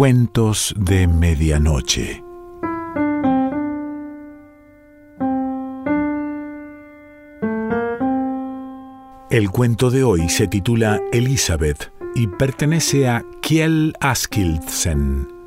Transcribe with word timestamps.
Cuentos 0.00 0.74
de 0.78 1.06
Medianoche. 1.06 2.24
El 9.30 9.50
cuento 9.50 9.90
de 9.90 10.02
hoy 10.02 10.30
se 10.30 10.46
titula 10.46 11.02
Elizabeth 11.12 11.92
y 12.14 12.28
pertenece 12.28 13.10
a 13.10 13.22
Kjell 13.42 13.92
Askildsen. 14.00 15.39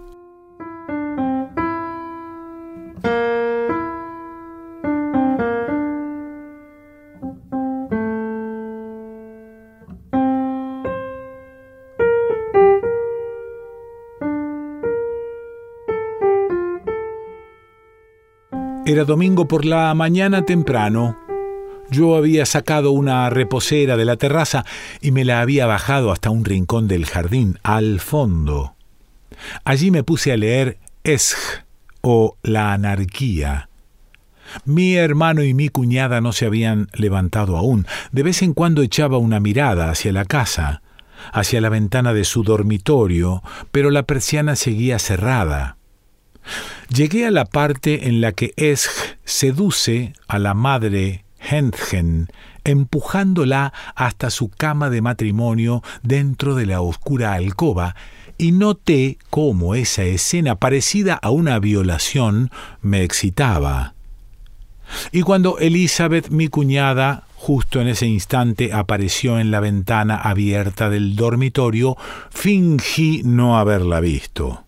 Era 18.94 19.06
domingo 19.06 19.48
por 19.48 19.66
la 19.66 19.92
mañana 19.96 20.46
temprano. 20.46 21.18
Yo 21.90 22.16
había 22.16 22.46
sacado 22.46 22.92
una 22.92 23.28
reposera 23.32 23.98
de 23.98 24.06
la 24.06 24.18
terraza 24.18 24.66
y 25.02 25.10
me 25.10 25.26
la 25.26 25.42
había 25.42 25.66
bajado 25.66 26.12
hasta 26.12 26.30
un 26.30 26.46
rincón 26.46 26.88
del 26.88 27.08
jardín, 27.08 27.58
al 27.64 28.00
fondo. 28.00 28.76
Allí 29.64 29.90
me 29.90 30.04
puse 30.04 30.32
a 30.32 30.38
leer 30.38 30.78
Esch 31.04 31.34
o 32.02 32.38
La 32.44 32.72
anarquía. 32.74 33.68
Mi 34.64 34.94
hermano 34.94 35.42
y 35.42 35.56
mi 35.56 35.70
cuñada 35.70 36.22
no 36.22 36.32
se 36.32 36.46
habían 36.46 36.88
levantado 36.94 37.58
aún. 37.58 37.88
De 38.12 38.22
vez 38.22 38.44
en 38.44 38.54
cuando 38.54 38.84
echaba 38.84 39.18
una 39.18 39.40
mirada 39.40 39.90
hacia 39.90 40.14
la 40.14 40.26
casa, 40.26 40.84
hacia 41.32 41.62
la 41.62 41.70
ventana 41.70 42.14
de 42.14 42.26
su 42.26 42.44
dormitorio, 42.44 43.42
pero 43.72 43.90
la 43.90 44.04
persiana 44.04 44.56
seguía 44.56 45.00
cerrada. 45.00 45.78
Llegué 46.90 47.26
a 47.26 47.32
la 47.32 47.46
parte 47.46 48.08
en 48.08 48.22
la 48.22 48.32
que 48.32 48.54
Esch 48.58 49.18
seduce 49.24 50.14
a 50.28 50.40
la 50.40 50.54
madre 50.54 51.24
Hentgen, 51.40 52.30
empujándola 52.64 53.74
hasta 53.96 54.30
su 54.30 54.50
cama 54.50 54.90
de 54.90 55.02
matrimonio 55.02 55.84
dentro 56.02 56.56
de 56.56 56.66
la 56.66 56.82
oscura 56.82 57.34
alcoba, 57.34 57.96
y 58.38 58.52
noté 58.52 59.18
cómo 59.30 59.76
esa 59.76 60.04
escena 60.04 60.56
parecida 60.56 61.16
a 61.16 61.30
una 61.30 61.60
violación 61.60 62.50
me 62.82 63.04
excitaba. 63.04 63.94
Y 65.12 65.22
cuando 65.22 65.60
Elizabeth, 65.60 66.30
mi 66.30 66.48
cuñada, 66.48 67.24
justo 67.36 67.82
en 67.82 67.88
ese 67.88 68.06
instante 68.06 68.74
apareció 68.74 69.40
en 69.40 69.52
la 69.52 69.60
ventana 69.60 70.16
abierta 70.16 70.90
del 70.90 71.16
dormitorio, 71.16 71.98
fingí 72.30 73.22
no 73.24 73.58
haberla 73.58 74.00
visto. 74.00 74.64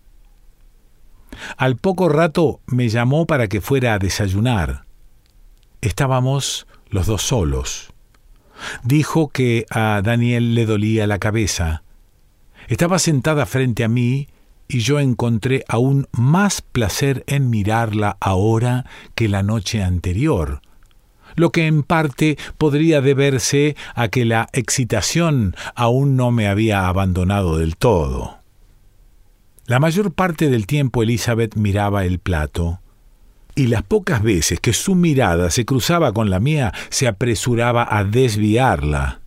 Al 1.56 1.76
poco 1.76 2.08
rato 2.08 2.60
me 2.66 2.88
llamó 2.88 3.26
para 3.26 3.48
que 3.48 3.60
fuera 3.60 3.94
a 3.94 3.98
desayunar. 3.98 4.84
Estábamos 5.80 6.66
los 6.88 7.06
dos 7.06 7.22
solos. 7.22 7.92
Dijo 8.82 9.28
que 9.28 9.66
a 9.70 10.00
Daniel 10.02 10.54
le 10.54 10.66
dolía 10.66 11.06
la 11.06 11.18
cabeza. 11.18 11.82
Estaba 12.68 12.98
sentada 12.98 13.46
frente 13.46 13.84
a 13.84 13.88
mí 13.88 14.28
y 14.68 14.80
yo 14.80 14.98
encontré 14.98 15.64
aún 15.68 16.08
más 16.12 16.60
placer 16.60 17.24
en 17.26 17.50
mirarla 17.50 18.16
ahora 18.20 18.86
que 19.14 19.28
la 19.28 19.42
noche 19.42 19.82
anterior, 19.82 20.60
lo 21.36 21.52
que 21.52 21.66
en 21.66 21.82
parte 21.82 22.36
podría 22.58 23.00
deberse 23.00 23.76
a 23.94 24.08
que 24.08 24.24
la 24.24 24.48
excitación 24.52 25.54
aún 25.74 26.16
no 26.16 26.30
me 26.30 26.48
había 26.48 26.88
abandonado 26.88 27.58
del 27.58 27.76
todo. 27.76 28.35
La 29.68 29.80
mayor 29.80 30.12
parte 30.12 30.48
del 30.48 30.64
tiempo 30.64 31.02
Elizabeth 31.02 31.56
miraba 31.56 32.04
el 32.04 32.20
plato, 32.20 32.78
y 33.56 33.66
las 33.66 33.82
pocas 33.82 34.22
veces 34.22 34.60
que 34.60 34.72
su 34.72 34.94
mirada 34.94 35.50
se 35.50 35.64
cruzaba 35.64 36.12
con 36.12 36.30
la 36.30 36.38
mía 36.38 36.72
se 36.88 37.08
apresuraba 37.08 37.84
a 37.90 38.04
desviarla. 38.04 39.22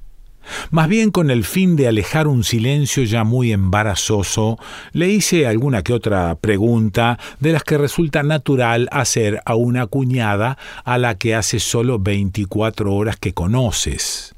Más 0.71 0.87
bien 0.87 1.11
con 1.11 1.29
el 1.29 1.43
fin 1.43 1.75
de 1.75 1.89
alejar 1.89 2.29
un 2.29 2.45
silencio 2.45 3.03
ya 3.03 3.25
muy 3.25 3.51
embarazoso, 3.51 4.57
le 4.93 5.09
hice 5.09 5.45
alguna 5.45 5.83
que 5.83 5.91
otra 5.91 6.35
pregunta 6.35 7.19
de 7.41 7.51
las 7.51 7.63
que 7.65 7.77
resulta 7.77 8.23
natural 8.23 8.87
hacer 8.93 9.41
a 9.45 9.55
una 9.55 9.87
cuñada 9.87 10.57
a 10.85 10.97
la 10.97 11.15
que 11.15 11.35
hace 11.35 11.59
solo 11.59 11.99
veinticuatro 11.99 12.95
horas 12.95 13.17
que 13.17 13.33
conoces. 13.33 14.33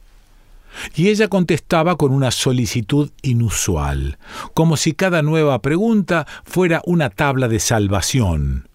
Y 0.95 1.09
ella 1.09 1.27
contestaba 1.27 1.95
con 1.95 2.11
una 2.11 2.31
solicitud 2.31 3.11
inusual, 3.21 4.17
como 4.53 4.77
si 4.77 4.93
cada 4.93 5.21
nueva 5.21 5.61
pregunta 5.61 6.27
fuera 6.43 6.81
una 6.85 7.09
tabla 7.09 7.47
de 7.47 7.59
salvación. 7.59 8.67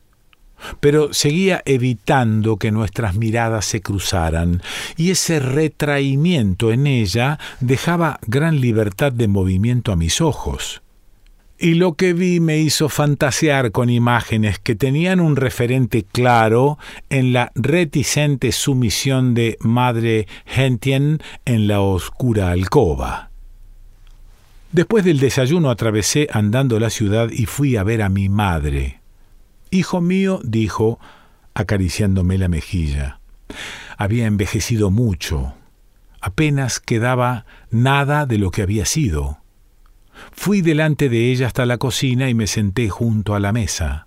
Pero 0.81 1.13
seguía 1.13 1.63
evitando 1.67 2.57
que 2.57 2.73
nuestras 2.73 3.15
miradas 3.15 3.67
se 3.67 3.83
cruzaran, 3.83 4.63
y 4.97 5.11
ese 5.11 5.39
retraimiento 5.39 6.73
en 6.73 6.87
ella 6.87 7.39
dejaba 7.61 8.19
gran 8.27 8.61
libertad 8.61 9.13
de 9.13 9.29
movimiento 9.29 9.93
a 9.93 9.97
mis 9.97 10.21
ojos 10.21 10.83
y 11.59 11.75
lo 11.75 11.95
que 11.95 12.13
vi 12.13 12.41
me 12.41 12.59
hizo 12.59 12.89
fantasear 12.89 13.73
con 13.73 13.89
imágenes 13.89 14.59
que 14.59 14.75
tenían 14.75 15.21
un 15.21 15.37
referente 15.37 16.05
claro 16.05 16.79
en 17.09 17.33
la 17.33 17.51
reticente 17.55 18.53
sumisión 18.53 19.35
de 19.35 19.57
Madre 19.61 20.27
Gentien 20.45 21.21
en 21.45 21.67
la 21.67 21.81
oscura 21.81 22.51
alcoba. 22.51 23.31
Después 24.73 25.05
del 25.05 25.21
desayuno 25.21 25.71
atravesé 25.71 26.29
andando 26.31 26.79
la 26.79 26.91
ciudad 26.91 27.31
y 27.31 27.47
fui 27.47 27.77
a 27.77 27.83
ver 27.83 28.03
a 28.03 28.11
mi 28.11 28.29
madre. 28.29 29.01
Hijo 29.71 30.01
mío, 30.01 30.41
dijo, 30.45 30.99
acariciándome 31.55 32.37
la 32.37 32.49
mejilla. 32.49 33.21
Había 33.97 34.27
envejecido 34.27 34.91
mucho. 34.91 35.55
Apenas 36.21 36.81
quedaba 36.81 37.47
nada 37.71 38.27
de 38.27 38.39
lo 38.39 38.51
que 38.51 38.63
había 38.63 38.85
sido. 38.85 39.39
Fui 40.33 40.61
delante 40.61 41.09
de 41.09 41.31
ella 41.31 41.47
hasta 41.47 41.67
la 41.67 41.79
cocina 41.79 42.29
y 42.29 42.35
me 42.35 42.47
senté 42.47 42.89
junto 42.89 43.35
a 43.35 43.41
la 43.41 43.53
mesa. 43.53 44.07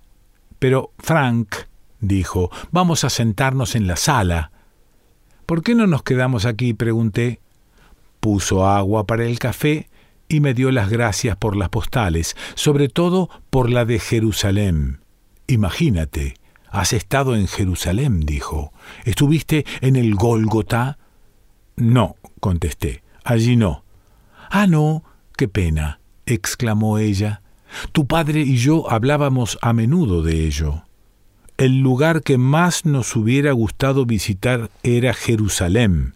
Pero, 0.60 0.92
Frank, 1.00 1.56
dijo, 2.00 2.52
vamos 2.72 3.04
a 3.04 3.10
sentarnos 3.10 3.76
en 3.76 3.88
la 3.88 3.96
sala. 3.96 4.52
¿Por 5.46 5.64
qué 5.64 5.76
no 5.76 5.88
nos 5.88 6.04
quedamos 6.04 6.46
aquí? 6.46 6.74
pregunté. 6.74 7.40
Puso 8.20 8.68
agua 8.68 9.08
para 9.08 9.26
el 9.26 9.40
café 9.40 9.90
y 10.28 10.42
me 10.42 10.54
dio 10.54 10.72
las 10.72 10.90
gracias 10.90 11.38
por 11.38 11.56
las 11.56 11.70
postales, 11.70 12.36
sobre 12.56 12.90
todo 12.90 13.30
por 13.50 13.70
la 13.70 13.86
de 13.86 14.00
Jerusalén. 14.00 15.00
Imagínate, 15.48 16.36
has 16.70 16.94
estado 16.94 17.36
en 17.36 17.48
Jerusalén, 17.48 18.20
dijo. 18.20 18.74
¿Estuviste 19.06 19.66
en 19.82 19.96
el 19.96 20.16
Gólgota? 20.16 21.00
No, 21.78 22.18
contesté, 22.42 23.04
allí 23.24 23.56
no. 23.56 23.84
Ah, 24.52 24.68
no, 24.68 25.04
qué 25.38 25.48
pena 25.48 25.99
exclamó 26.34 26.98
ella. 26.98 27.42
Tu 27.92 28.08
padre 28.08 28.42
y 28.42 28.58
yo 28.58 28.90
hablábamos 28.90 29.58
a 29.62 29.74
menudo 29.74 30.24
de 30.24 30.46
ello. 30.46 30.84
El 31.58 31.80
lugar 31.80 32.24
que 32.24 32.38
más 32.38 32.86
nos 32.86 33.16
hubiera 33.16 33.52
gustado 33.52 34.06
visitar 34.06 34.72
era 34.82 35.14
Jerusalén, 35.14 36.16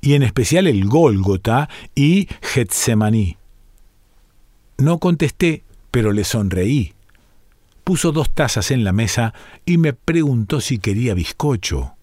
y 0.00 0.14
en 0.14 0.22
especial 0.22 0.66
el 0.66 0.84
Gólgota 0.84 1.68
y 1.94 2.28
Getsemaní. 2.42 3.38
No 4.76 4.98
contesté, 4.98 5.64
pero 5.90 6.12
le 6.12 6.24
sonreí. 6.24 6.92
Puso 7.84 8.12
dos 8.12 8.30
tazas 8.30 8.70
en 8.70 8.84
la 8.84 8.92
mesa 8.92 9.34
y 9.64 9.78
me 9.78 9.92
preguntó 9.92 10.60
si 10.60 10.78
quería 10.78 11.14
bizcocho. 11.14 11.94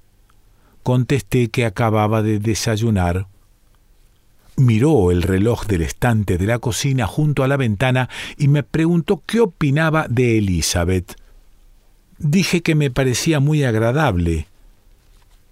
Contesté 0.84 1.50
que 1.50 1.66
acababa 1.66 2.22
de 2.22 2.40
desayunar 2.40 3.28
miró 4.60 5.12
el 5.12 5.24
reloj 5.24 5.66
del 5.66 5.82
estante 5.82 6.38
de 6.38 6.46
la 6.46 6.60
cocina 6.60 7.08
junto 7.08 7.44
a 7.44 7.48
la 7.48 7.58
ventana 7.58 8.10
y 8.38 8.48
me 8.48 8.64
preguntó 8.64 9.24
qué 9.26 9.40
opinaba 9.40 10.06
de 10.10 10.38
Elizabeth. 10.38 11.16
Dije 12.18 12.62
que 12.62 12.76
me 12.76 12.92
parecía 12.92 13.40
muy 13.40 13.64
agradable. 13.64 14.48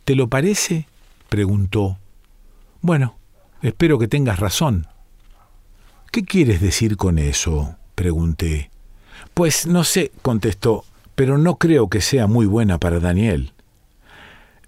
¿Te 0.05 0.15
lo 0.15 0.27
parece? 0.27 0.87
preguntó. 1.29 1.97
Bueno, 2.81 3.17
espero 3.61 3.97
que 3.97 4.07
tengas 4.07 4.39
razón. 4.39 4.87
¿Qué 6.11 6.23
quieres 6.23 6.61
decir 6.61 6.97
con 6.97 7.19
eso? 7.19 7.75
pregunté. 7.95 8.69
Pues 9.33 9.65
no 9.65 9.83
sé, 9.83 10.11
contestó, 10.21 10.85
pero 11.15 11.37
no 11.37 11.55
creo 11.55 11.89
que 11.89 12.01
sea 12.01 12.27
muy 12.27 12.45
buena 12.45 12.77
para 12.77 12.99
Daniel. 12.99 13.53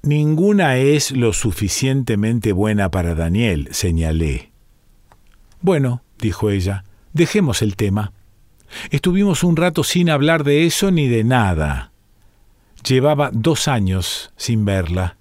Ninguna 0.01 0.77
es 0.77 1.11
lo 1.11 1.33
suficientemente 1.33 2.53
buena 2.53 2.89
para 2.89 3.15
Daniel, 3.15 3.67
señalé. 3.71 4.51
Bueno, 5.61 6.03
dijo 6.17 6.49
ella, 6.49 6.85
dejemos 7.11 7.61
el 7.61 7.75
tema. 7.75 8.13
Estuvimos 8.91 9.43
un 9.43 9.57
rato 9.57 9.83
sin 9.83 10.09
hablar 10.09 10.45
de 10.45 10.65
eso 10.65 10.91
ni 10.91 11.07
de 11.07 11.25
nada. 11.25 11.91
Llevaba 12.87 13.29
dos 13.33 13.67
años 13.67 14.31
sin 14.37 14.63
verla. 14.63 15.17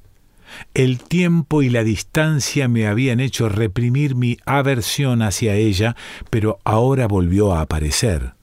El 0.74 1.00
tiempo 1.00 1.62
y 1.62 1.70
la 1.70 1.82
distancia 1.82 2.68
me 2.68 2.86
habían 2.86 3.18
hecho 3.18 3.48
reprimir 3.48 4.14
mi 4.14 4.38
aversión 4.46 5.22
hacia 5.22 5.54
ella, 5.54 5.96
pero 6.30 6.60
ahora 6.64 7.08
volvió 7.08 7.52
a 7.52 7.62
aparecer. 7.62 8.34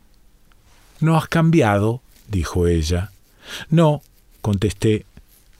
¿No 1.00 1.18
has 1.18 1.28
cambiado? 1.28 2.02
dijo 2.28 2.68
ella. 2.68 3.12
No, 3.70 4.02
contesté. 4.42 5.06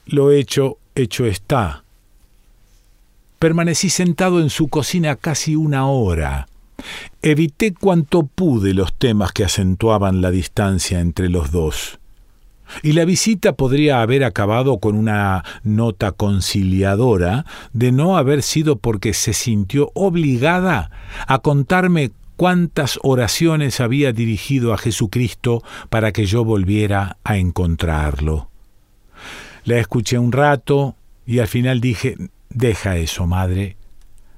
Lo 0.06 0.30
hecho, 0.30 0.78
hecho 0.94 1.26
está. 1.26 1.82
Permanecí 3.40 3.90
sentado 3.90 4.40
en 4.40 4.50
su 4.50 4.68
cocina 4.68 5.16
casi 5.16 5.56
una 5.56 5.88
hora. 5.88 6.46
Evité 7.22 7.74
cuanto 7.74 8.22
pude 8.22 8.72
los 8.72 8.94
temas 8.94 9.32
que 9.32 9.42
acentuaban 9.44 10.20
la 10.20 10.30
distancia 10.30 11.00
entre 11.00 11.28
los 11.28 11.50
dos. 11.50 11.98
Y 12.84 12.92
la 12.92 13.04
visita 13.04 13.54
podría 13.54 14.00
haber 14.00 14.22
acabado 14.22 14.78
con 14.78 14.94
una 14.96 15.44
nota 15.64 16.12
conciliadora 16.12 17.44
de 17.72 17.90
no 17.90 18.16
haber 18.16 18.42
sido 18.42 18.76
porque 18.76 19.12
se 19.12 19.32
sintió 19.32 19.90
obligada 19.94 20.90
a 21.26 21.40
contarme 21.40 22.12
cuántas 22.36 23.00
oraciones 23.02 23.80
había 23.80 24.12
dirigido 24.12 24.72
a 24.72 24.78
Jesucristo 24.78 25.64
para 25.90 26.12
que 26.12 26.26
yo 26.26 26.44
volviera 26.44 27.18
a 27.24 27.38
encontrarlo. 27.38 28.50
La 29.66 29.78
escuché 29.78 30.16
un 30.16 30.30
rato 30.30 30.94
y 31.26 31.40
al 31.40 31.48
final 31.48 31.80
dije, 31.80 32.16
deja 32.50 32.96
eso, 32.98 33.26
madre. 33.26 33.76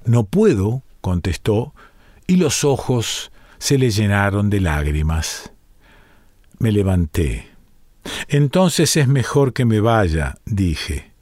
No 0.07 0.25
puedo, 0.25 0.83
contestó, 1.03 1.75
y 2.27 2.37
los 2.37 2.65
ojos 2.65 3.31
se 3.59 3.77
le 3.77 3.91
llenaron 3.91 4.49
de 4.49 4.61
lágrimas. 4.61 5.53
Me 6.59 6.73
levanté. 6.73 7.47
Entonces 8.29 8.97
es 8.97 9.07
mejor 9.07 9.53
que 9.53 9.67
me 9.67 9.81
vaya, 9.81 10.39
dije. 10.47 11.13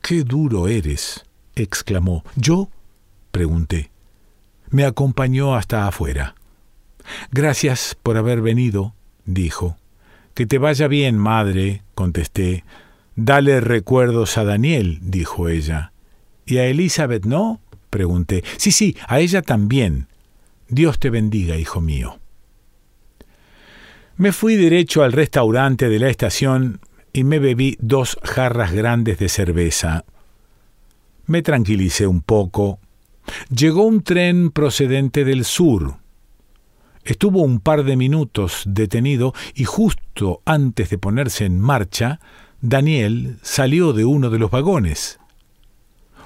Qué 0.00 0.22
duro 0.22 0.66
eres, 0.66 1.26
exclamó. 1.54 2.24
¿Yo? 2.34 2.70
pregunté. 3.30 3.90
Me 4.70 4.86
acompañó 4.86 5.54
hasta 5.54 5.86
afuera. 5.86 6.34
Gracias 7.30 7.94
por 8.02 8.16
haber 8.16 8.40
venido, 8.40 8.94
dijo. 9.26 9.76
Que 10.32 10.46
te 10.46 10.56
vaya 10.56 10.88
bien, 10.88 11.18
madre, 11.18 11.82
contesté. 11.94 12.64
Dale 13.16 13.60
recuerdos 13.60 14.36
a 14.36 14.44
Daniel, 14.44 14.98
dijo 15.00 15.48
ella. 15.48 15.92
¿Y 16.44 16.58
a 16.58 16.66
Elizabeth 16.66 17.24
no? 17.24 17.60
pregunté. 17.88 18.44
Sí, 18.58 18.72
sí, 18.72 18.94
a 19.08 19.20
ella 19.20 19.40
también. 19.40 20.06
Dios 20.68 20.98
te 20.98 21.08
bendiga, 21.08 21.56
hijo 21.56 21.80
mío. 21.80 22.18
Me 24.18 24.32
fui 24.32 24.56
derecho 24.56 25.02
al 25.02 25.12
restaurante 25.12 25.88
de 25.88 25.98
la 25.98 26.10
estación 26.10 26.80
y 27.12 27.24
me 27.24 27.38
bebí 27.38 27.78
dos 27.80 28.18
jarras 28.22 28.72
grandes 28.72 29.18
de 29.18 29.30
cerveza. 29.30 30.04
Me 31.24 31.40
tranquilicé 31.40 32.06
un 32.06 32.20
poco. 32.20 32.78
Llegó 33.48 33.84
un 33.84 34.02
tren 34.02 34.50
procedente 34.50 35.24
del 35.24 35.46
sur. 35.46 35.96
Estuvo 37.02 37.42
un 37.42 37.60
par 37.60 37.84
de 37.84 37.96
minutos 37.96 38.64
detenido 38.66 39.32
y 39.54 39.64
justo 39.64 40.42
antes 40.44 40.90
de 40.90 40.98
ponerse 40.98 41.44
en 41.44 41.60
marcha, 41.60 42.20
Daniel 42.68 43.38
salió 43.42 43.92
de 43.92 44.04
uno 44.04 44.28
de 44.28 44.40
los 44.40 44.50
vagones. 44.50 45.20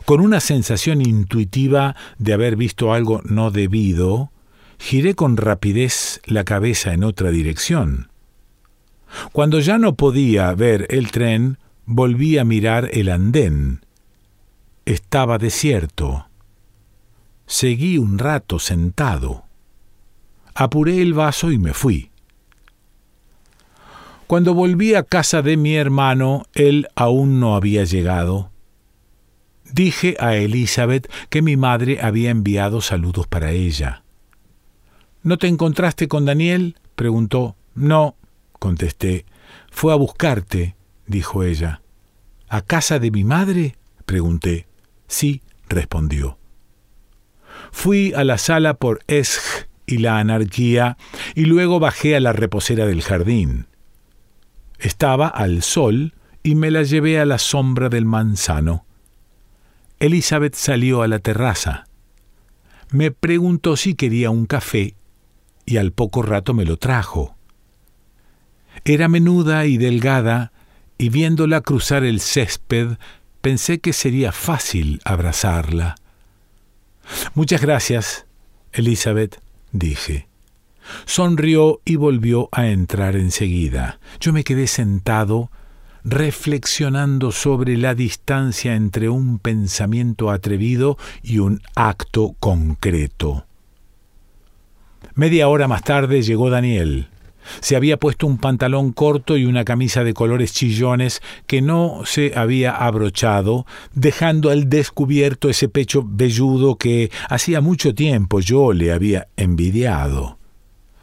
Con 0.06 0.22
una 0.22 0.40
sensación 0.40 1.02
intuitiva 1.02 1.96
de 2.16 2.32
haber 2.32 2.56
visto 2.56 2.94
algo 2.94 3.20
no 3.24 3.50
debido, 3.50 4.32
giré 4.78 5.14
con 5.14 5.36
rapidez 5.36 6.22
la 6.24 6.44
cabeza 6.44 6.94
en 6.94 7.04
otra 7.04 7.30
dirección. 7.30 8.08
Cuando 9.32 9.60
ya 9.60 9.76
no 9.76 9.96
podía 9.96 10.50
ver 10.54 10.86
el 10.88 11.10
tren, 11.10 11.58
volví 11.84 12.38
a 12.38 12.44
mirar 12.44 12.88
el 12.94 13.10
andén. 13.10 13.84
Estaba 14.86 15.36
desierto. 15.36 16.26
Seguí 17.44 17.98
un 17.98 18.18
rato 18.18 18.58
sentado. 18.58 19.44
Apuré 20.54 21.02
el 21.02 21.12
vaso 21.12 21.52
y 21.52 21.58
me 21.58 21.74
fui. 21.74 22.10
Cuando 24.30 24.54
volví 24.54 24.94
a 24.94 25.02
casa 25.02 25.42
de 25.42 25.56
mi 25.56 25.74
hermano, 25.74 26.44
él 26.54 26.86
aún 26.94 27.40
no 27.40 27.56
había 27.56 27.82
llegado. 27.82 28.52
Dije 29.72 30.16
a 30.20 30.36
Elizabeth 30.36 31.10
que 31.30 31.42
mi 31.42 31.56
madre 31.56 31.98
había 32.00 32.30
enviado 32.30 32.80
saludos 32.80 33.26
para 33.26 33.50
ella. 33.50 34.04
¿No 35.24 35.36
te 35.36 35.48
encontraste 35.48 36.06
con 36.06 36.26
Daniel? 36.26 36.76
preguntó. 36.94 37.56
No, 37.74 38.14
contesté. 38.60 39.26
Fue 39.68 39.92
a 39.92 39.96
buscarte, 39.96 40.76
dijo 41.08 41.42
ella. 41.42 41.82
¿A 42.48 42.60
casa 42.60 43.00
de 43.00 43.10
mi 43.10 43.24
madre? 43.24 43.74
pregunté. 44.06 44.68
Sí, 45.08 45.42
respondió. 45.68 46.38
Fui 47.72 48.12
a 48.14 48.22
la 48.22 48.38
sala 48.38 48.74
por 48.74 49.00
Esch 49.08 49.66
y 49.86 49.98
la 49.98 50.20
anarquía 50.20 50.96
y 51.34 51.46
luego 51.46 51.80
bajé 51.80 52.14
a 52.14 52.20
la 52.20 52.32
reposera 52.32 52.86
del 52.86 53.02
jardín. 53.02 53.66
Estaba 54.80 55.28
al 55.28 55.62
sol 55.62 56.14
y 56.42 56.54
me 56.54 56.70
la 56.70 56.82
llevé 56.82 57.20
a 57.20 57.26
la 57.26 57.38
sombra 57.38 57.90
del 57.90 58.06
manzano. 58.06 58.86
Elizabeth 59.98 60.54
salió 60.54 61.02
a 61.02 61.08
la 61.08 61.18
terraza. 61.18 61.84
Me 62.90 63.10
preguntó 63.10 63.76
si 63.76 63.94
quería 63.94 64.30
un 64.30 64.46
café 64.46 64.94
y 65.66 65.76
al 65.76 65.92
poco 65.92 66.22
rato 66.22 66.54
me 66.54 66.64
lo 66.64 66.78
trajo. 66.78 67.36
Era 68.86 69.08
menuda 69.08 69.66
y 69.66 69.76
delgada, 69.76 70.52
y 70.96 71.10
viéndola 71.10 71.60
cruzar 71.60 72.02
el 72.02 72.20
césped, 72.20 72.96
pensé 73.42 73.80
que 73.80 73.92
sería 73.92 74.32
fácil 74.32 75.00
abrazarla. 75.04 75.96
Muchas 77.34 77.60
gracias, 77.60 78.26
Elizabeth, 78.72 79.42
dije. 79.72 80.29
Sonrió 81.04 81.80
y 81.84 81.96
volvió 81.96 82.48
a 82.52 82.68
entrar 82.68 83.16
enseguida. 83.16 83.98
Yo 84.20 84.32
me 84.32 84.44
quedé 84.44 84.66
sentado, 84.66 85.50
reflexionando 86.04 87.32
sobre 87.32 87.76
la 87.76 87.94
distancia 87.94 88.74
entre 88.74 89.08
un 89.08 89.38
pensamiento 89.38 90.30
atrevido 90.30 90.96
y 91.22 91.38
un 91.38 91.60
acto 91.74 92.34
concreto. 92.40 93.46
Media 95.14 95.48
hora 95.48 95.68
más 95.68 95.82
tarde 95.82 96.22
llegó 96.22 96.50
Daniel. 96.50 97.08
Se 97.60 97.74
había 97.74 97.96
puesto 97.96 98.26
un 98.26 98.38
pantalón 98.38 98.92
corto 98.92 99.36
y 99.36 99.44
una 99.44 99.64
camisa 99.64 100.04
de 100.04 100.14
colores 100.14 100.52
chillones 100.52 101.20
que 101.46 101.62
no 101.62 102.02
se 102.04 102.32
había 102.36 102.76
abrochado, 102.76 103.66
dejando 103.94 104.50
al 104.50 104.68
descubierto 104.68 105.48
ese 105.48 105.68
pecho 105.68 106.04
velludo 106.06 106.76
que 106.76 107.10
hacía 107.28 107.60
mucho 107.60 107.94
tiempo 107.94 108.40
yo 108.40 108.72
le 108.72 108.92
había 108.92 109.28
envidiado. 109.36 110.39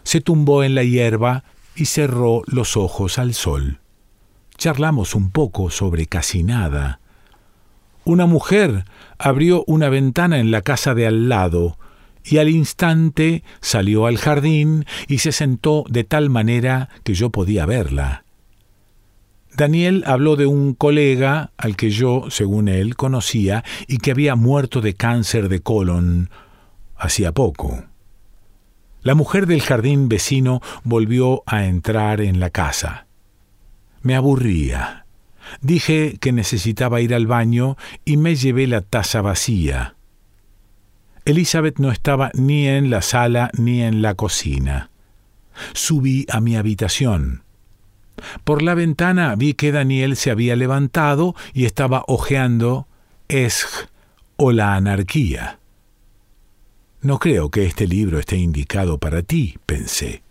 Se 0.08 0.22
tumbó 0.22 0.64
en 0.64 0.74
la 0.74 0.86
hierba 0.86 1.44
y 1.76 1.84
cerró 1.84 2.42
los 2.46 2.78
ojos 2.78 3.20
al 3.20 3.34
sol. 3.34 3.82
Charlamos 4.56 5.16
un 5.16 5.32
poco 5.32 5.70
sobre 5.70 6.06
casi 6.06 6.44
nada. 6.44 7.02
Una 8.06 8.26
mujer 8.26 8.86
abrió 9.18 9.66
una 9.68 9.90
ventana 9.90 10.40
en 10.40 10.50
la 10.50 10.62
casa 10.62 10.96
de 10.96 11.08
al 11.08 11.28
lado, 11.28 11.78
y 12.24 12.38
al 12.38 12.48
instante 12.48 13.44
salió 13.60 14.06
al 14.06 14.18
jardín 14.18 14.86
y 15.10 15.18
se 15.18 15.34
sentó 15.34 15.84
de 15.90 16.06
tal 16.06 16.30
manera 16.30 16.88
que 17.04 17.14
yo 17.14 17.30
podía 17.30 17.66
verla. 17.66 18.24
Daniel 19.58 20.06
habló 20.08 20.38
de 20.38 20.46
un 20.46 20.74
colega 20.74 21.52
al 21.58 21.76
que 21.76 21.90
yo, 21.90 22.28
según 22.30 22.70
él, 22.70 22.96
conocía 22.96 23.66
y 23.90 23.98
que 23.98 24.12
había 24.12 24.38
muerto 24.38 24.80
de 24.80 24.94
cáncer 24.94 25.50
de 25.50 25.60
colon 25.60 26.30
hacía 26.96 27.34
poco. 27.34 27.84
La 29.08 29.16
mujer 29.16 29.48
del 29.48 29.62
jardín 29.62 30.10
vecino 30.10 30.62
volvió 30.84 31.42
a 31.46 31.64
entrar 31.64 32.20
en 32.20 32.42
la 32.42 32.50
casa. 32.50 33.08
Me 34.02 34.16
aburría. 34.16 35.06
Dije 35.62 36.18
que 36.20 36.34
necesitaba 36.34 37.00
ir 37.00 37.16
al 37.16 37.26
baño 37.26 37.78
y 38.04 38.18
me 38.18 38.36
llevé 38.36 38.68
la 38.68 38.82
taza 38.82 39.22
vacía. 39.22 39.96
Elizabeth 41.24 41.80
no 41.80 41.90
estaba 41.90 42.32
ni 42.34 42.68
en 42.68 42.90
la 42.90 43.02
sala 43.02 43.50
ni 43.58 43.82
en 43.82 44.02
la 44.02 44.16
cocina. 44.16 44.90
Subí 45.72 46.26
a 46.30 46.42
mi 46.42 46.58
habitación. 46.58 47.44
Por 48.44 48.62
la 48.62 48.74
ventana 48.74 49.34
vi 49.38 49.54
que 49.54 49.72
Daniel 49.72 50.18
se 50.18 50.32
había 50.32 50.58
levantado 50.58 51.34
y 51.54 51.64
estaba 51.64 52.04
hojeando 52.08 52.90
Esch 53.30 53.88
o 54.36 54.52
la 54.52 54.76
anarquía. 54.76 55.60
No 57.02 57.20
creo 57.20 57.50
que 57.50 57.66
este 57.66 57.88
libro 57.88 58.20
esté 58.20 58.38
indicado 58.38 58.98
para 58.98 59.22
ti, 59.22 59.58
pensé. 59.66 60.24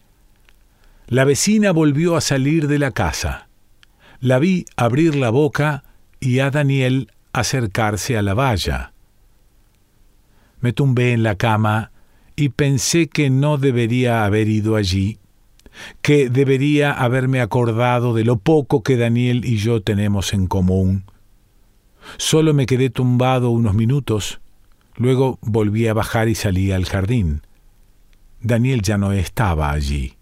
La 1.06 1.24
vecina 1.24 1.70
volvió 1.70 2.16
a 2.16 2.20
salir 2.20 2.66
de 2.66 2.80
la 2.80 2.90
casa. 2.90 3.48
La 4.20 4.40
vi 4.40 4.66
abrir 4.76 5.14
la 5.14 5.30
boca 5.30 5.84
y 6.18 6.40
a 6.40 6.50
Daniel 6.50 7.12
acercarse 7.32 8.16
a 8.16 8.22
la 8.22 8.34
valla. 8.34 8.92
Me 10.60 10.72
tumbé 10.72 11.12
en 11.12 11.22
la 11.22 11.36
cama 11.36 11.92
y 12.34 12.48
pensé 12.48 13.08
que 13.08 13.30
no 13.30 13.58
debería 13.58 14.24
haber 14.24 14.48
ido 14.48 14.74
allí, 14.74 15.18
que 16.02 16.28
debería 16.28 16.92
haberme 16.92 17.40
acordado 17.40 18.14
de 18.14 18.24
lo 18.24 18.38
poco 18.38 18.82
que 18.82 18.96
Daniel 18.96 19.44
y 19.44 19.58
yo 19.58 19.82
tenemos 19.82 20.32
en 20.32 20.48
común. 20.48 21.04
Solo 22.16 22.54
me 22.54 22.66
quedé 22.66 22.90
tumbado 22.90 23.50
unos 23.50 23.74
minutos, 23.74 24.40
luego 24.96 25.38
volví 25.42 25.86
a 25.86 25.94
bajar 25.94 26.28
y 26.28 26.34
salí 26.34 26.72
al 26.72 26.84
jardín. 26.84 27.42
Daniel 28.40 28.82
ya 28.82 28.98
no 28.98 29.12
estaba 29.12 29.70
allí. 29.70 30.14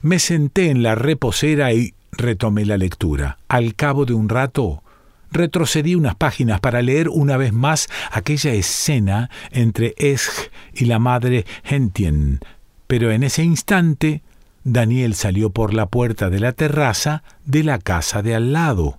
Me 0.00 0.18
senté 0.18 0.70
en 0.70 0.82
la 0.82 0.94
reposera 0.94 1.72
y 1.72 1.94
retomé 2.12 2.64
la 2.64 2.76
lectura. 2.76 3.38
Al 3.48 3.74
cabo 3.74 4.04
de 4.04 4.14
un 4.14 4.28
rato, 4.28 4.82
retrocedí 5.30 5.94
unas 5.94 6.14
páginas 6.14 6.60
para 6.60 6.82
leer 6.82 7.08
una 7.08 7.36
vez 7.36 7.52
más 7.52 7.88
aquella 8.10 8.52
escena 8.52 9.30
entre 9.50 9.94
Esch 9.96 10.50
y 10.74 10.84
la 10.84 10.98
madre 10.98 11.46
Hentien, 11.64 12.40
pero 12.86 13.10
en 13.10 13.22
ese 13.22 13.42
instante 13.42 14.22
Daniel 14.64 15.14
salió 15.14 15.50
por 15.50 15.74
la 15.74 15.86
puerta 15.86 16.30
de 16.30 16.40
la 16.40 16.52
terraza 16.52 17.24
de 17.44 17.64
la 17.64 17.78
casa 17.78 18.22
de 18.22 18.34
al 18.34 18.52
lado. 18.52 18.98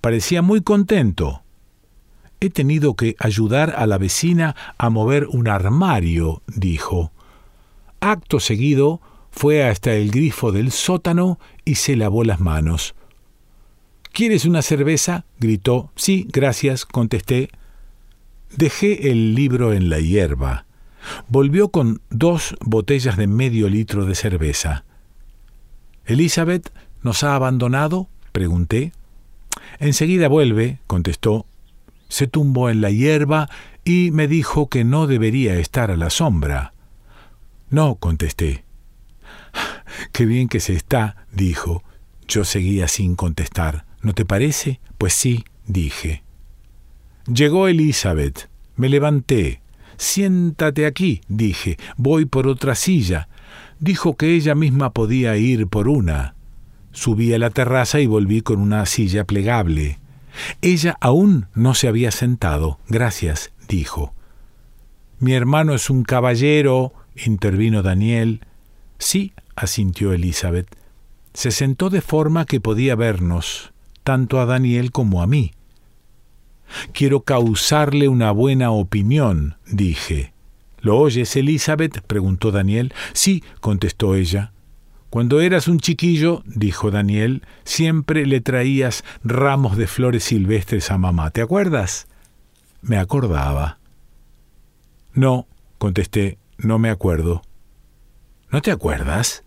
Parecía 0.00 0.42
muy 0.42 0.62
contento. 0.62 1.42
He 2.42 2.50
tenido 2.50 2.96
que 2.96 3.14
ayudar 3.20 3.72
a 3.78 3.86
la 3.86 3.98
vecina 3.98 4.56
a 4.76 4.90
mover 4.90 5.28
un 5.28 5.46
armario, 5.46 6.42
dijo. 6.48 7.12
Acto 8.00 8.40
seguido, 8.40 9.00
fue 9.30 9.62
hasta 9.62 9.92
el 9.92 10.10
grifo 10.10 10.50
del 10.50 10.72
sótano 10.72 11.38
y 11.64 11.76
se 11.76 11.94
lavó 11.94 12.24
las 12.24 12.40
manos. 12.40 12.96
¿Quieres 14.10 14.44
una 14.44 14.62
cerveza? 14.62 15.24
gritó. 15.38 15.92
Sí, 15.94 16.26
gracias, 16.32 16.84
contesté. 16.84 17.48
Dejé 18.56 19.12
el 19.12 19.36
libro 19.36 19.72
en 19.72 19.88
la 19.88 20.00
hierba. 20.00 20.66
Volvió 21.28 21.68
con 21.68 22.00
dos 22.10 22.56
botellas 22.60 23.16
de 23.16 23.28
medio 23.28 23.68
litro 23.68 24.04
de 24.04 24.16
cerveza. 24.16 24.84
¿Elizabeth 26.06 26.72
nos 27.02 27.22
ha 27.22 27.36
abandonado? 27.36 28.08
pregunté. 28.32 28.90
Enseguida 29.78 30.26
vuelve, 30.26 30.80
contestó. 30.88 31.46
Se 32.12 32.26
tumbó 32.26 32.68
en 32.68 32.82
la 32.82 32.90
hierba 32.90 33.48
y 33.86 34.10
me 34.10 34.28
dijo 34.28 34.68
que 34.68 34.84
no 34.84 35.06
debería 35.06 35.56
estar 35.56 35.90
a 35.90 35.96
la 35.96 36.10
sombra. 36.10 36.74
No, 37.70 37.94
contesté. 37.94 38.66
Qué 40.12 40.26
bien 40.26 40.50
que 40.50 40.60
se 40.60 40.74
está, 40.74 41.24
dijo. 41.32 41.82
Yo 42.28 42.44
seguía 42.44 42.86
sin 42.86 43.16
contestar. 43.16 43.86
¿No 44.02 44.12
te 44.12 44.26
parece? 44.26 44.78
Pues 44.98 45.14
sí, 45.14 45.46
dije. 45.66 46.22
Llegó 47.32 47.66
Elizabeth. 47.66 48.50
Me 48.76 48.90
levanté. 48.90 49.62
Siéntate 49.96 50.84
aquí, 50.84 51.22
dije, 51.28 51.78
voy 51.96 52.26
por 52.26 52.46
otra 52.46 52.74
silla. 52.74 53.30
Dijo 53.80 54.18
que 54.18 54.34
ella 54.34 54.54
misma 54.54 54.92
podía 54.92 55.38
ir 55.38 55.66
por 55.66 55.88
una. 55.88 56.34
Subí 56.90 57.32
a 57.32 57.38
la 57.38 57.48
terraza 57.48 58.00
y 58.00 58.06
volví 58.06 58.42
con 58.42 58.60
una 58.60 58.84
silla 58.84 59.24
plegable. 59.24 60.01
Ella 60.60 60.96
aún 61.00 61.46
no 61.54 61.74
se 61.74 61.88
había 61.88 62.10
sentado. 62.10 62.78
Gracias, 62.88 63.52
dijo. 63.68 64.14
Mi 65.18 65.34
hermano 65.34 65.74
es 65.74 65.90
un 65.90 66.02
caballero, 66.02 66.92
intervino 67.24 67.82
Daniel. 67.82 68.40
Sí, 68.98 69.32
asintió 69.54 70.12
Elizabeth. 70.12 70.66
Se 71.34 71.50
sentó 71.50 71.90
de 71.90 72.00
forma 72.00 72.44
que 72.44 72.60
podía 72.60 72.94
vernos, 72.94 73.72
tanto 74.02 74.40
a 74.40 74.46
Daniel 74.46 74.92
como 74.92 75.22
a 75.22 75.26
mí. 75.26 75.52
Quiero 76.92 77.22
causarle 77.22 78.08
una 78.08 78.30
buena 78.32 78.70
opinión, 78.70 79.56
dije. 79.66 80.32
¿Lo 80.80 80.98
oyes, 80.98 81.36
Elizabeth? 81.36 82.00
preguntó 82.02 82.50
Daniel. 82.50 82.92
Sí, 83.12 83.44
contestó 83.60 84.14
ella. 84.14 84.52
Cuando 85.12 85.42
eras 85.42 85.68
un 85.68 85.78
chiquillo, 85.78 86.42
dijo 86.46 86.90
Daniel, 86.90 87.42
siempre 87.64 88.24
le 88.24 88.40
traías 88.40 89.04
ramos 89.22 89.76
de 89.76 89.86
flores 89.86 90.24
silvestres 90.24 90.90
a 90.90 90.96
mamá. 90.96 91.30
¿Te 91.32 91.42
acuerdas? 91.42 92.06
Me 92.80 92.96
acordaba. 92.96 93.76
No, 95.12 95.46
contesté, 95.76 96.38
no 96.56 96.78
me 96.78 96.88
acuerdo. 96.88 97.42
¿No 98.50 98.62
te 98.62 98.70
acuerdas? 98.70 99.44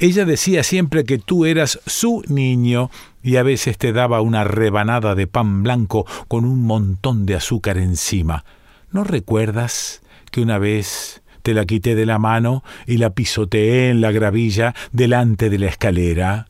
Ella 0.00 0.24
decía 0.24 0.64
siempre 0.64 1.04
que 1.04 1.18
tú 1.18 1.44
eras 1.44 1.78
su 1.86 2.24
niño 2.26 2.90
y 3.22 3.36
a 3.36 3.44
veces 3.44 3.78
te 3.78 3.92
daba 3.92 4.22
una 4.22 4.42
rebanada 4.42 5.14
de 5.14 5.28
pan 5.28 5.62
blanco 5.62 6.04
con 6.26 6.46
un 6.46 6.64
montón 6.64 7.26
de 7.26 7.36
azúcar 7.36 7.78
encima. 7.78 8.44
¿No 8.90 9.04
recuerdas 9.04 10.02
que 10.32 10.40
una 10.40 10.58
vez 10.58 11.21
te 11.42 11.54
la 11.54 11.64
quité 11.64 11.94
de 11.94 12.06
la 12.06 12.18
mano 12.18 12.62
y 12.86 12.98
la 12.98 13.10
pisoteé 13.10 13.90
en 13.90 14.00
la 14.00 14.12
gravilla 14.12 14.74
delante 14.92 15.50
de 15.50 15.58
la 15.58 15.66
escalera? 15.66 16.48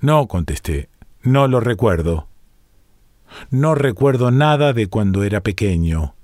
No, 0.00 0.28
contesté, 0.28 0.88
no 1.22 1.48
lo 1.48 1.60
recuerdo. 1.60 2.28
No 3.50 3.74
recuerdo 3.74 4.30
nada 4.30 4.72
de 4.72 4.86
cuando 4.86 5.22
era 5.24 5.40
pequeño. 5.42 6.14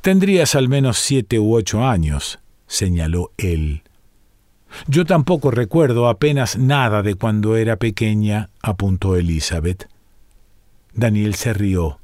Tendrías 0.00 0.54
al 0.54 0.68
menos 0.68 0.98
siete 0.98 1.38
u 1.38 1.54
ocho 1.54 1.84
años, 1.84 2.38
señaló 2.66 3.32
él. 3.36 3.82
Yo 4.88 5.04
tampoco 5.04 5.50
recuerdo 5.50 6.08
apenas 6.08 6.58
nada 6.58 7.02
de 7.02 7.14
cuando 7.14 7.56
era 7.56 7.76
pequeña, 7.76 8.50
apuntó 8.62 9.16
Elizabeth. 9.16 9.88
Daniel 10.92 11.34
se 11.34 11.52
rió. 11.52 11.98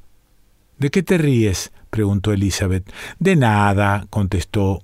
¿De 0.82 0.90
qué 0.90 1.04
te 1.04 1.16
ríes? 1.16 1.70
preguntó 1.90 2.32
Elizabeth. 2.32 2.92
De 3.20 3.36
nada, 3.36 4.04
contestó. 4.10 4.82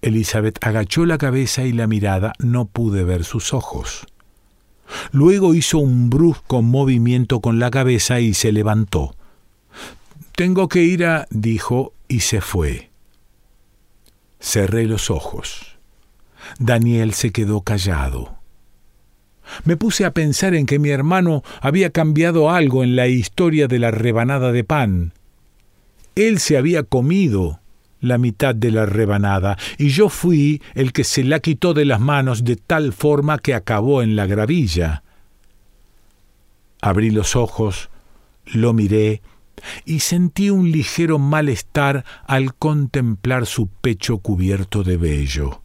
Elizabeth 0.00 0.56
agachó 0.64 1.04
la 1.04 1.18
cabeza 1.18 1.66
y 1.66 1.74
la 1.74 1.86
mirada 1.86 2.32
no 2.38 2.64
pude 2.64 3.04
ver 3.04 3.24
sus 3.24 3.52
ojos. 3.52 4.06
Luego 5.12 5.52
hizo 5.52 5.76
un 5.76 6.08
brusco 6.08 6.62
movimiento 6.62 7.40
con 7.40 7.58
la 7.58 7.70
cabeza 7.70 8.20
y 8.20 8.32
se 8.32 8.50
levantó. 8.50 9.14
Tengo 10.34 10.68
que 10.68 10.84
ir 10.84 11.04
a. 11.04 11.26
dijo 11.28 11.92
y 12.08 12.20
se 12.20 12.40
fue. 12.40 12.88
Cerré 14.40 14.86
los 14.86 15.10
ojos. 15.10 15.76
Daniel 16.58 17.12
se 17.12 17.30
quedó 17.30 17.60
callado. 17.60 18.39
Me 19.64 19.76
puse 19.76 20.04
a 20.04 20.12
pensar 20.12 20.54
en 20.54 20.66
que 20.66 20.78
mi 20.78 20.90
hermano 20.90 21.42
había 21.60 21.90
cambiado 21.90 22.50
algo 22.50 22.84
en 22.84 22.96
la 22.96 23.08
historia 23.08 23.68
de 23.68 23.78
la 23.78 23.90
rebanada 23.90 24.52
de 24.52 24.64
pan. 24.64 25.12
Él 26.14 26.38
se 26.38 26.56
había 26.56 26.82
comido 26.82 27.60
la 28.00 28.18
mitad 28.18 28.54
de 28.54 28.70
la 28.70 28.86
rebanada, 28.86 29.58
y 29.78 29.88
yo 29.88 30.08
fui 30.08 30.62
el 30.74 30.92
que 30.92 31.04
se 31.04 31.22
la 31.22 31.40
quitó 31.40 31.74
de 31.74 31.84
las 31.84 32.00
manos 32.00 32.44
de 32.44 32.56
tal 32.56 32.92
forma 32.92 33.38
que 33.38 33.54
acabó 33.54 34.02
en 34.02 34.16
la 34.16 34.26
gravilla. 34.26 35.02
Abrí 36.80 37.10
los 37.10 37.36
ojos, 37.36 37.90
lo 38.46 38.72
miré, 38.72 39.20
y 39.84 40.00
sentí 40.00 40.50
un 40.50 40.70
ligero 40.72 41.18
malestar 41.18 42.04
al 42.26 42.54
contemplar 42.54 43.46
su 43.46 43.68
pecho 43.68 44.18
cubierto 44.18 44.82
de 44.82 44.96
vello. 44.96 45.62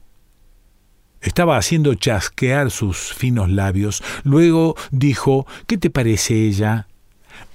Estaba 1.26 1.58
haciendo 1.58 1.96
chasquear 1.96 2.70
sus 2.70 3.14
finos 3.14 3.50
labios. 3.50 4.04
Luego 4.24 4.76
dijo 4.92 5.48
¿Qué 5.66 5.78
te 5.78 5.90
parece 5.90 6.46
ella? 6.46 6.88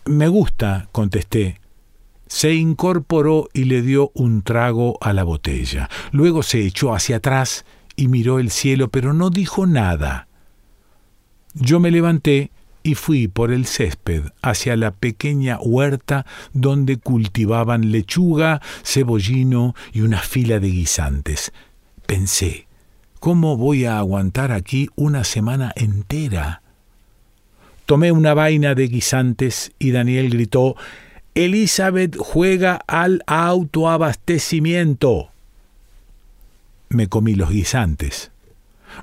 Me 0.04 0.26
gusta, 0.28 0.88
contesté. 0.92 1.60
Se 2.26 2.52
incorporó 2.54 3.48
y 3.52 3.64
le 3.64 3.82
dio 3.82 4.10
un 4.14 4.42
trago 4.42 4.98
a 5.00 5.12
la 5.12 5.22
botella. 5.22 5.88
Luego 6.10 6.42
se 6.42 6.66
echó 6.66 6.94
hacia 6.94 7.16
atrás 7.16 7.64
y 7.96 8.08
miró 8.08 8.40
el 8.40 8.50
cielo, 8.50 8.88
pero 8.88 9.12
no 9.14 9.30
dijo 9.30 9.66
nada. 9.66 10.26
Yo 11.54 11.78
me 11.80 11.90
levanté 11.90 12.50
y 12.82 12.94
fui 12.94 13.28
por 13.28 13.52
el 13.52 13.66
césped 13.66 14.24
hacia 14.42 14.76
la 14.76 14.90
pequeña 14.92 15.58
huerta 15.60 16.26
donde 16.52 16.96
cultivaban 16.96 17.92
lechuga, 17.92 18.60
cebollino 18.84 19.74
y 19.92 20.00
una 20.00 20.18
fila 20.18 20.58
de 20.58 20.70
guisantes. 20.70 21.52
Pensé, 22.06 22.66
¿Cómo 23.20 23.56
voy 23.58 23.84
a 23.84 23.98
aguantar 23.98 24.50
aquí 24.50 24.88
una 24.96 25.24
semana 25.24 25.74
entera? 25.76 26.62
Tomé 27.84 28.12
una 28.12 28.32
vaina 28.32 28.74
de 28.74 28.88
guisantes 28.88 29.72
y 29.78 29.90
Daniel 29.90 30.30
gritó 30.30 30.74
Elizabeth 31.34 32.16
juega 32.16 32.80
al 32.86 33.22
autoabastecimiento. 33.26 35.28
Me 36.88 37.08
comí 37.08 37.34
los 37.34 37.50
guisantes. 37.50 38.30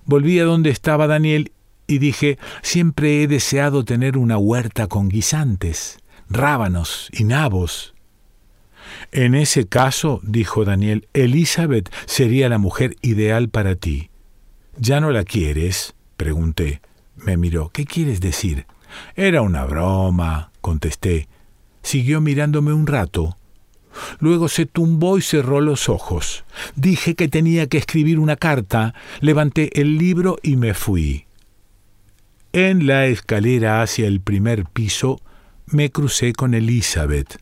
Volví 0.06 0.40
a 0.40 0.46
donde 0.46 0.72
estaba 0.72 1.06
Daniel 1.06 1.52
y 1.86 2.00
dije 2.00 2.40
Siempre 2.64 3.22
he 3.22 3.28
deseado 3.28 3.86
tener 3.86 4.18
una 4.18 4.40
huerta 4.40 4.88
con 4.88 5.10
guisantes, 5.10 6.00
rábanos 6.28 7.10
y 7.12 7.24
nabos. 7.24 7.94
En 9.12 9.36
ese 9.36 9.68
caso, 9.68 10.20
dijo 10.24 10.66
Daniel, 10.66 11.08
Elizabeth 11.14 11.94
sería 12.06 12.50
la 12.50 12.58
mujer 12.58 12.96
ideal 13.02 13.50
para 13.50 13.76
ti. 13.76 14.10
¿Ya 14.78 15.00
no 15.00 15.12
la 15.12 15.24
quieres? 15.24 15.96
pregunté. 16.18 16.82
Me 17.16 17.38
miró. 17.38 17.70
¿Qué 17.70 17.86
quieres 17.86 18.22
decir? 18.22 18.66
Era 19.16 19.42
una 19.42 19.66
broma, 19.66 20.52
contesté. 20.62 21.28
Siguió 21.82 22.22
mirándome 22.22 22.74
un 22.74 22.88
rato. 22.88 23.38
Luego 24.20 24.48
se 24.48 24.66
tumbó 24.66 25.18
y 25.18 25.22
cerró 25.22 25.62
los 25.62 25.90
ojos. 25.90 26.44
Dije 26.76 27.16
que 27.16 27.28
tenía 27.28 27.68
que 27.68 27.78
escribir 27.78 28.20
una 28.20 28.36
carta, 28.36 28.94
levanté 29.22 29.80
el 29.80 29.98
libro 29.98 30.38
y 30.44 30.56
me 30.56 30.74
fui. 30.74 31.26
En 32.54 32.88
la 32.88 33.08
escalera 33.08 33.82
hacia 33.82 34.08
el 34.08 34.22
primer 34.22 34.66
piso 34.66 35.20
me 35.66 35.92
crucé 35.92 36.34
con 36.34 36.54
Elizabeth. 36.54 37.40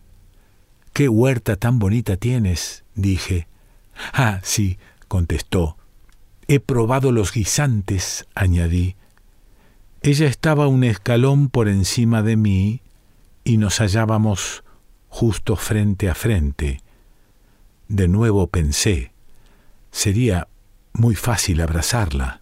Qué 0.96 1.10
huerta 1.10 1.58
tan 1.58 1.78
bonita 1.78 2.16
tienes, 2.16 2.86
dije. 2.94 3.50
Ah, 4.14 4.40
sí, 4.44 4.80
contestó. 5.10 5.76
He 6.48 6.62
probado 6.62 7.12
los 7.12 7.34
guisantes, 7.34 8.26
añadí. 8.34 8.96
Ella 10.04 10.28
estaba 10.28 10.70
un 10.70 10.86
escalón 10.86 11.50
por 11.50 11.68
encima 11.68 12.24
de 12.24 12.38
mí 12.38 12.82
y 13.44 13.58
nos 13.58 13.82
hallábamos 13.82 14.64
justo 15.10 15.58
frente 15.58 16.10
a 16.10 16.16
frente. 16.16 16.80
De 17.90 18.08
nuevo 18.08 18.48
pensé, 18.48 19.12
sería 19.92 20.48
muy 20.94 21.16
fácil 21.16 21.60
abrazarla. 21.60 22.40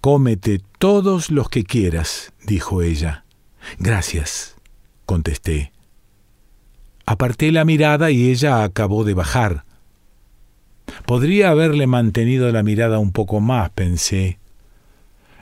Cómete 0.00 0.62
todos 0.78 1.32
los 1.32 1.48
que 1.48 1.64
quieras, 1.64 2.32
dijo 2.46 2.82
ella. 2.82 3.24
Gracias, 3.80 4.54
contesté. 5.06 5.73
Aparté 7.06 7.52
la 7.52 7.64
mirada 7.64 8.10
y 8.10 8.30
ella 8.30 8.64
acabó 8.64 9.04
de 9.04 9.14
bajar. 9.14 9.64
Podría 11.06 11.50
haberle 11.50 11.86
mantenido 11.86 12.50
la 12.50 12.62
mirada 12.62 12.98
un 12.98 13.12
poco 13.12 13.40
más, 13.40 13.70
pensé. 13.70 14.38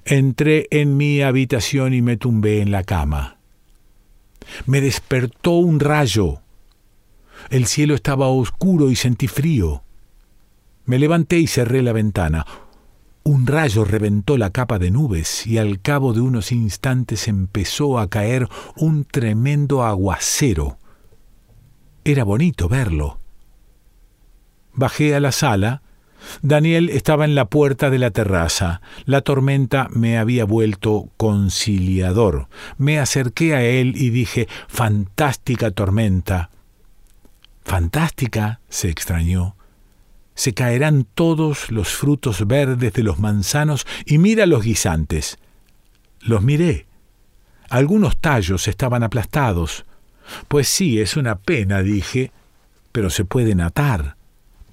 Entré 0.04 0.66
en 0.70 0.96
mi 0.96 1.22
habitación 1.22 1.94
y 1.94 2.02
me 2.02 2.16
tumbé 2.16 2.60
en 2.60 2.72
la 2.72 2.82
cama. 2.82 3.36
Me 4.66 4.80
despertó 4.80 5.52
un 5.52 5.78
rayo. 5.78 6.40
El 7.50 7.66
cielo 7.66 7.94
estaba 7.94 8.28
oscuro 8.28 8.90
y 8.90 8.96
sentí 8.96 9.28
frío. 9.28 9.82
Me 10.84 10.98
levanté 10.98 11.38
y 11.38 11.46
cerré 11.46 11.82
la 11.82 11.92
ventana. 11.92 12.44
Un 13.24 13.46
rayo 13.46 13.84
reventó 13.84 14.36
la 14.36 14.50
capa 14.50 14.80
de 14.80 14.90
nubes 14.90 15.46
y 15.46 15.58
al 15.58 15.80
cabo 15.80 16.12
de 16.12 16.20
unos 16.20 16.50
instantes 16.50 17.28
empezó 17.28 18.00
a 18.00 18.10
caer 18.10 18.48
un 18.76 19.04
tremendo 19.04 19.84
aguacero. 19.84 20.78
Era 22.04 22.24
bonito 22.24 22.68
verlo. 22.68 23.18
Bajé 24.74 25.14
a 25.14 25.20
la 25.20 25.30
sala. 25.30 25.82
Daniel 26.40 26.88
estaba 26.88 27.24
en 27.24 27.34
la 27.34 27.44
puerta 27.44 27.90
de 27.90 27.98
la 27.98 28.10
terraza. 28.10 28.80
La 29.04 29.20
tormenta 29.20 29.88
me 29.90 30.18
había 30.18 30.44
vuelto 30.44 31.10
conciliador. 31.16 32.48
Me 32.76 32.98
acerqué 32.98 33.54
a 33.54 33.62
él 33.62 33.94
y 33.96 34.10
dije, 34.10 34.48
Fantástica 34.68 35.70
tormenta. 35.70 36.50
Fantástica, 37.64 38.60
se 38.68 38.88
extrañó. 38.88 39.56
Se 40.34 40.54
caerán 40.54 41.06
todos 41.14 41.70
los 41.70 41.88
frutos 41.88 42.46
verdes 42.46 42.92
de 42.94 43.02
los 43.02 43.18
manzanos 43.20 43.86
y 44.06 44.18
mira 44.18 44.46
los 44.46 44.64
guisantes. 44.64 45.38
Los 46.20 46.42
miré. 46.42 46.86
Algunos 47.68 48.18
tallos 48.18 48.66
estaban 48.66 49.02
aplastados. 49.02 49.84
Pues 50.48 50.68
sí, 50.68 51.00
es 51.00 51.16
una 51.16 51.36
pena, 51.36 51.82
dije, 51.82 52.32
pero 52.92 53.10
se 53.10 53.24
pueden 53.24 53.60
atar. 53.60 54.16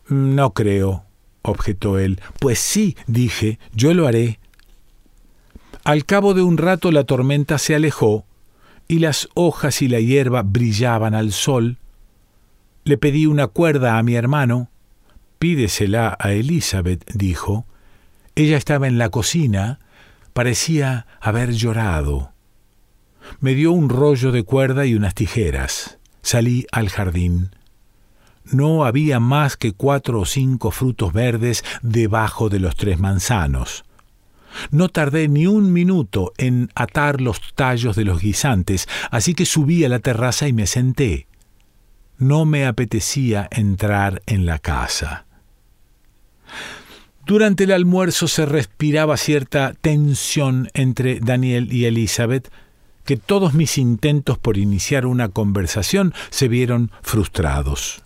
No 0.08 0.54
creo, 0.54 1.06
objetó 1.42 2.00
él. 2.00 2.22
Pues 2.40 2.60
sí, 2.60 2.98
dije, 3.08 3.60
yo 3.74 3.94
lo 3.94 4.08
haré. 4.08 4.40
Al 5.84 6.06
cabo 6.06 6.34
de 6.34 6.42
un 6.42 6.58
rato 6.58 6.92
la 6.92 7.04
tormenta 7.04 7.58
se 7.58 7.76
alejó 7.76 8.26
y 8.88 9.00
las 9.00 9.30
hojas 9.36 9.82
y 9.82 9.88
la 9.88 10.00
hierba 10.00 10.42
brillaban 10.42 11.14
al 11.14 11.32
sol. 11.32 11.78
Le 12.84 12.98
pedí 12.98 13.26
una 13.28 13.48
cuerda 13.48 13.98
a 13.98 14.04
mi 14.04 14.16
hermano. 14.16 14.70
Pídesela 15.38 16.18
a 16.20 16.32
Elizabeth, 16.34 17.06
dijo. 17.14 17.66
Ella 18.36 18.58
estaba 18.58 18.88
en 18.88 18.98
la 18.98 19.10
cocina, 19.10 19.80
parecía 20.34 21.06
haber 21.22 21.52
llorado. 21.52 22.34
Me 23.40 23.56
dio 23.56 23.72
un 23.72 23.90
rollo 23.90 24.32
de 24.32 24.44
cuerda 24.44 24.86
y 24.86 24.96
unas 24.96 25.16
tijeras. 25.16 26.00
Salí 26.22 26.66
al 26.72 26.90
jardín. 26.90 27.52
No 28.46 28.86
había 28.86 29.20
más 29.20 29.58
que 29.58 29.74
cuatro 29.74 30.22
o 30.22 30.26
cinco 30.26 30.72
frutos 30.72 31.14
verdes 31.14 31.64
debajo 31.82 32.50
de 32.50 32.60
los 32.60 32.76
tres 32.76 33.00
manzanos. 33.00 33.86
No 34.72 34.90
tardé 34.90 35.28
ni 35.28 35.48
un 35.48 35.72
minuto 35.72 36.34
en 36.38 36.70
atar 36.76 37.22
los 37.22 37.40
tallos 37.54 37.96
de 37.96 38.06
los 38.06 38.22
guisantes, 38.22 38.88
así 39.12 39.34
que 39.34 39.46
subí 39.46 39.86
a 39.86 39.90
la 39.90 40.00
terraza 40.00 40.48
y 40.48 40.54
me 40.54 40.66
senté. 40.66 41.28
No 42.18 42.46
me 42.46 42.66
apetecía 42.66 43.48
entrar 43.52 44.22
en 44.26 44.46
la 44.46 44.60
casa. 44.60 45.26
Durante 47.26 47.66
el 47.66 47.72
almuerzo 47.72 48.28
se 48.28 48.46
respiraba 48.46 49.16
cierta 49.16 49.74
tensión 49.80 50.70
entre 50.74 51.20
Daniel 51.20 51.72
y 51.72 51.86
Elizabeth, 51.86 52.52
que 53.10 53.18
todos 53.18 53.56
mis 53.56 53.80
intentos 53.80 54.38
por 54.38 54.56
iniciar 54.56 55.08
una 55.08 55.30
conversación 55.30 56.14
se 56.30 56.48
vieron 56.48 56.92
frustrados. 57.02 58.04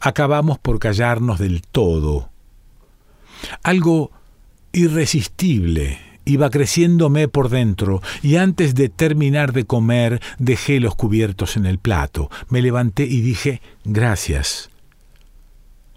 Acabamos 0.00 0.58
por 0.58 0.78
callarnos 0.78 1.38
del 1.38 1.62
todo. 1.62 2.28
Algo 3.62 4.10
irresistible 4.72 5.98
iba 6.26 6.50
creciéndome 6.50 7.26
por 7.26 7.48
dentro, 7.48 8.02
y 8.22 8.36
antes 8.36 8.74
de 8.74 8.90
terminar 8.90 9.54
de 9.54 9.64
comer 9.64 10.20
dejé 10.38 10.78
los 10.78 10.94
cubiertos 10.94 11.56
en 11.56 11.64
el 11.64 11.78
plato. 11.78 12.30
Me 12.50 12.60
levanté 12.60 13.04
y 13.04 13.22
dije 13.22 13.62
gracias. 13.84 14.68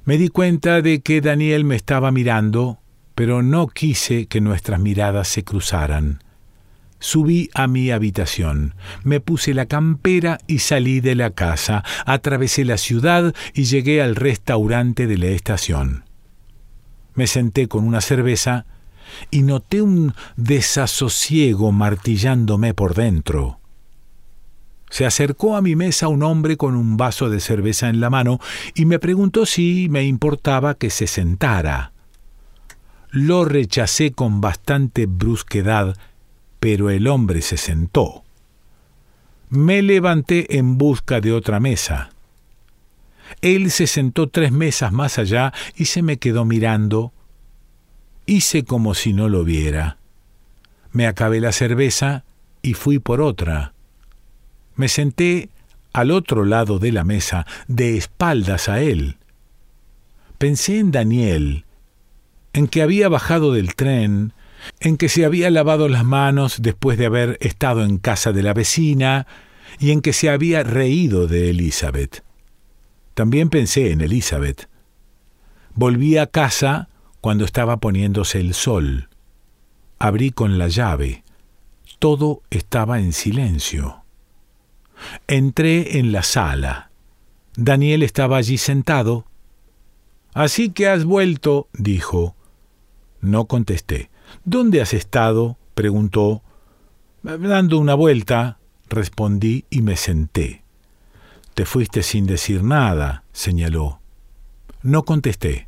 Me 0.06 0.18
di 0.18 0.30
cuenta 0.30 0.82
de 0.82 1.02
que 1.02 1.20
Daniel 1.20 1.66
me 1.66 1.76
estaba 1.76 2.14
mirando, 2.14 2.78
pero 3.14 3.44
no 3.44 3.68
quise 3.68 4.28
que 4.28 4.40
nuestras 4.40 4.80
miradas 4.80 5.28
se 5.28 5.44
cruzaran. 5.44 6.23
Subí 7.04 7.50
a 7.54 7.68
mi 7.68 7.92
habitación, 7.92 8.76
me 9.04 9.20
puse 9.20 9.54
la 9.54 9.66
campera 9.66 10.38
y 10.48 10.60
salí 10.60 11.02
de 11.02 11.16
la 11.16 11.32
casa, 11.32 11.84
atravesé 12.06 12.64
la 12.64 12.78
ciudad 12.78 13.36
y 13.54 13.66
llegué 13.66 14.02
al 14.02 14.16
restaurante 14.16 15.06
de 15.06 15.18
la 15.18 15.28
estación. 15.28 16.06
Me 17.14 17.28
senté 17.28 17.68
con 17.68 17.84
una 17.84 18.00
cerveza 18.00 18.66
y 19.32 19.42
noté 19.42 19.82
un 19.82 20.14
desasosiego 20.38 21.74
martillándome 21.74 22.74
por 22.74 22.96
dentro. 22.96 23.60
Se 24.90 25.06
acercó 25.06 25.58
a 25.58 25.62
mi 25.62 25.76
mesa 25.76 26.08
un 26.08 26.24
hombre 26.24 26.56
con 26.56 26.74
un 26.74 26.96
vaso 26.96 27.30
de 27.30 27.42
cerveza 27.42 27.90
en 27.90 28.00
la 28.00 28.10
mano 28.10 28.40
y 28.76 28.86
me 28.86 28.98
preguntó 28.98 29.46
si 29.46 29.90
me 29.90 30.06
importaba 30.06 30.76
que 30.76 30.90
se 30.90 31.08
sentara. 31.08 31.92
Lo 33.12 33.44
rechacé 33.44 34.14
con 34.14 34.40
bastante 34.40 35.06
brusquedad 35.06 35.98
pero 36.64 36.90
el 36.90 37.08
hombre 37.08 37.42
se 37.42 37.58
sentó. 37.58 38.24
Me 39.50 39.82
levanté 39.82 40.58
en 40.58 40.78
busca 40.78 41.20
de 41.20 41.34
otra 41.34 41.60
mesa. 41.60 42.12
Él 43.42 43.70
se 43.70 43.86
sentó 43.86 44.30
tres 44.30 44.54
mesas 44.54 44.94
más 44.94 45.20
allá 45.20 45.52
y 45.76 45.86
se 45.86 46.02
me 46.02 46.20
quedó 46.20 46.46
mirando. 46.46 47.12
Hice 48.26 48.64
como 48.64 48.94
si 48.94 49.12
no 49.12 49.28
lo 49.28 49.44
viera. 49.44 49.98
Me 50.94 51.06
acabé 51.06 51.42
la 51.42 51.52
cerveza 51.52 52.24
y 52.62 52.76
fui 52.76 52.98
por 52.98 53.20
otra. 53.20 53.74
Me 54.78 54.88
senté 54.88 55.50
al 55.92 56.12
otro 56.12 56.46
lado 56.46 56.80
de 56.80 56.94
la 56.94 57.04
mesa, 57.04 57.46
de 57.68 57.98
espaldas 57.98 58.70
a 58.70 58.80
él. 58.80 59.18
Pensé 60.38 60.80
en 60.80 60.92
Daniel, 60.92 61.66
en 62.54 62.70
que 62.70 62.82
había 62.82 63.10
bajado 63.10 63.52
del 63.52 63.76
tren, 63.76 64.32
en 64.80 64.98
que 64.98 65.10
se 65.10 65.26
había 65.26 65.50
lavado 65.50 65.88
las 65.90 66.04
manos 66.04 66.62
después 66.62 66.98
de 66.98 67.06
haber 67.06 67.38
estado 67.42 67.84
en 67.84 67.98
casa 67.98 68.32
de 68.32 68.44
la 68.44 68.54
vecina 68.54 69.28
y 69.80 69.92
en 69.92 70.02
que 70.02 70.14
se 70.14 70.30
había 70.30 70.64
reído 70.64 71.28
de 71.28 71.50
Elizabeth. 71.50 72.24
También 73.14 73.50
pensé 73.50 73.92
en 73.92 74.02
Elizabeth. 74.02 74.68
Volví 75.76 76.18
a 76.18 76.28
casa 76.28 76.90
cuando 77.22 77.46
estaba 77.46 77.78
poniéndose 77.78 78.40
el 78.40 78.54
sol. 78.54 79.10
Abrí 80.00 80.32
con 80.32 80.58
la 80.58 80.68
llave. 80.68 81.24
Todo 82.00 82.42
estaba 82.50 83.00
en 83.00 83.14
silencio. 83.14 84.04
Entré 85.28 86.00
en 86.00 86.12
la 86.12 86.24
sala. 86.24 86.92
Daniel 87.56 88.04
estaba 88.04 88.38
allí 88.38 88.58
sentado. 88.58 89.26
Así 90.34 90.70
que 90.70 90.88
has 90.88 91.06
vuelto, 91.06 91.70
dijo. 91.74 92.36
No 93.22 93.46
contesté. 93.46 94.10
¿Dónde 94.46 94.82
has 94.82 94.94
estado? 94.94 95.58
preguntó. 95.74 96.42
Dando 97.24 97.78
una 97.78 97.94
vuelta, 97.94 98.58
respondí 98.90 99.66
y 99.70 99.82
me 99.82 99.96
senté. 99.96 100.64
Te 101.54 101.66
fuiste 101.66 102.04
sin 102.04 102.26
decir 102.26 102.64
nada, 102.64 103.24
señaló. 103.32 104.00
No 104.82 105.04
contesté. 105.04 105.68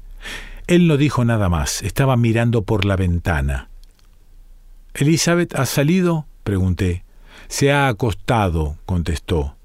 Él 0.67 0.88
no 0.88 0.97
dijo 0.97 1.23
nada 1.23 1.47
más, 1.47 1.84
estaba 1.84 2.17
mirando 2.17 2.63
por 2.63 2.86
la 2.86 2.95
ventana. 2.95 3.69
¿Elizabeth 4.95 5.56
ha 5.56 5.65
salido? 5.65 6.25
pregunté. 6.43 7.04
Se 7.47 7.71
ha 7.71 7.88
acostado, 7.88 8.78
contestó. 8.86 9.56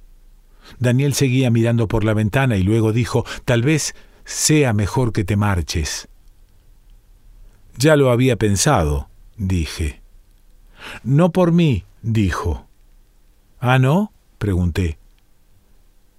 Daniel 0.78 1.14
seguía 1.14 1.50
mirando 1.50 1.88
por 1.88 2.04
la 2.04 2.14
ventana 2.14 2.56
y 2.56 2.62
luego 2.62 2.92
dijo, 2.92 3.24
tal 3.44 3.62
vez 3.62 3.94
sea 4.24 4.72
mejor 4.72 5.12
que 5.12 5.24
te 5.24 5.36
marches. 5.36 6.08
Ya 7.76 7.96
lo 7.96 8.10
había 8.10 8.36
pensado, 8.36 9.08
dije. 9.36 10.00
No 11.02 11.30
por 11.32 11.52
mí, 11.52 11.84
dijo. 12.02 12.66
¿Ah, 13.60 13.78
no? 13.78 14.12
pregunté. 14.38 14.98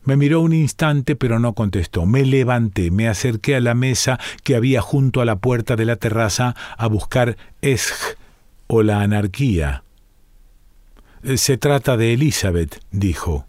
Me 0.04 0.18
miró 0.18 0.42
un 0.42 0.54
instante, 0.54 1.16
pero 1.16 1.40
no 1.40 1.54
contestó. 1.54 2.06
Me 2.06 2.26
levanté, 2.26 2.90
me 2.90 3.08
acerqué 3.08 3.56
a 3.56 3.60
la 3.60 3.76
mesa 3.76 4.20
que 4.44 4.56
había 4.56 4.82
junto 4.82 5.22
a 5.22 5.26
la 5.26 5.36
puerta 5.36 5.76
de 5.76 5.86
la 5.86 5.96
terraza 5.96 6.56
a 6.78 6.88
buscar 6.88 7.38
Esj 7.62 8.18
o 8.68 8.82
la 8.82 9.02
anarquía. 9.02 9.84
Se 11.36 11.58
trata 11.58 11.98
de 11.98 12.14
Elizabeth, 12.14 12.80
dijo. 12.92 13.46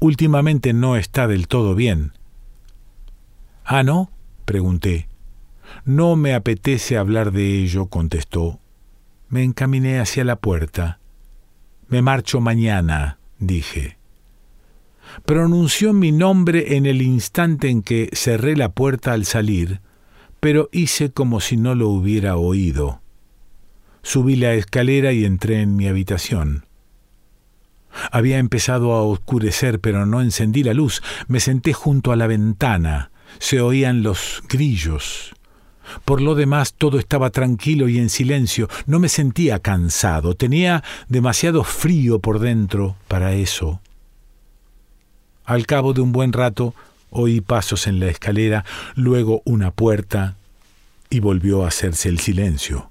Últimamente 0.00 0.72
no 0.72 0.96
está 0.96 1.28
del 1.28 1.46
todo 1.46 1.76
bien. 1.76 2.12
¿Ah, 3.64 3.84
no? 3.84 4.10
pregunté. 4.44 5.06
No 5.84 6.16
me 6.16 6.34
apetece 6.34 6.96
hablar 6.96 7.32
de 7.32 7.62
ello, 7.62 7.86
contestó. 7.86 8.60
Me 9.28 9.42
encaminé 9.42 9.98
hacia 9.98 10.24
la 10.24 10.36
puerta. 10.36 11.00
Me 11.88 12.02
marcho 12.02 12.40
mañana, 12.40 13.18
dije. 13.38 13.98
Pronunció 15.24 15.92
mi 15.92 16.12
nombre 16.12 16.76
en 16.76 16.86
el 16.86 17.02
instante 17.02 17.68
en 17.68 17.82
que 17.82 18.08
cerré 18.12 18.56
la 18.56 18.70
puerta 18.70 19.12
al 19.12 19.24
salir, 19.24 19.80
pero 20.40 20.68
hice 20.72 21.12
como 21.12 21.40
si 21.40 21.56
no 21.56 21.74
lo 21.74 21.88
hubiera 21.88 22.36
oído. 22.36 23.00
Subí 24.02 24.36
la 24.36 24.54
escalera 24.54 25.12
y 25.12 25.24
entré 25.24 25.60
en 25.60 25.76
mi 25.76 25.86
habitación. 25.86 26.66
Había 28.10 28.38
empezado 28.38 28.92
a 28.92 29.02
oscurecer, 29.02 29.80
pero 29.80 30.06
no 30.06 30.20
encendí 30.20 30.62
la 30.62 30.74
luz. 30.74 31.02
Me 31.28 31.40
senté 31.40 31.72
junto 31.72 32.10
a 32.10 32.16
la 32.16 32.26
ventana. 32.26 33.10
Se 33.38 33.60
oían 33.60 34.02
los 34.02 34.42
grillos. 34.48 35.34
Por 36.04 36.20
lo 36.20 36.34
demás, 36.34 36.74
todo 36.74 36.98
estaba 36.98 37.30
tranquilo 37.30 37.88
y 37.88 37.98
en 37.98 38.10
silencio. 38.10 38.68
No 38.86 38.98
me 38.98 39.08
sentía 39.08 39.58
cansado. 39.58 40.34
Tenía 40.34 40.82
demasiado 41.08 41.64
frío 41.64 42.20
por 42.20 42.38
dentro 42.38 42.96
para 43.08 43.34
eso. 43.34 43.80
Al 45.44 45.66
cabo 45.66 45.92
de 45.92 46.00
un 46.00 46.12
buen 46.12 46.32
rato 46.32 46.74
oí 47.12 47.40
pasos 47.40 47.86
en 47.86 48.00
la 48.00 48.08
escalera, 48.08 48.64
luego 48.94 49.42
una 49.44 49.70
puerta, 49.70 50.36
y 51.10 51.20
volvió 51.20 51.64
a 51.64 51.68
hacerse 51.68 52.08
el 52.08 52.18
silencio. 52.18 52.90